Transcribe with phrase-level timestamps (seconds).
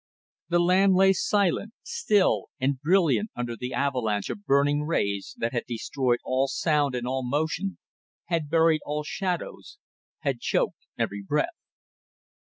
[0.49, 5.65] The land lay silent, still, and brilliant under the avalanche of burning rays that had
[5.67, 7.77] destroyed all sound and all motion,
[8.25, 9.77] had buried all shadows,
[10.21, 11.53] had choked every breath.